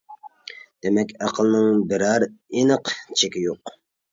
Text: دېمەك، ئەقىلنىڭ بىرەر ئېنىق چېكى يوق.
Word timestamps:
دېمەك، 0.85 1.11
ئەقىلنىڭ 1.25 1.83
بىرەر 1.91 2.27
ئېنىق 2.29 2.93
چېكى 3.21 3.45
يوق. 3.45 3.79